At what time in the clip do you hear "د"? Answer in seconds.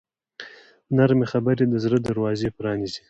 1.69-1.73